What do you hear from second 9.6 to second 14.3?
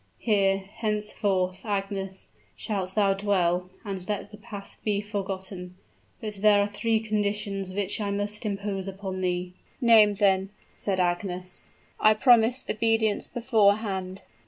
"Name them," said Agnes; "I promise obedience beforehand."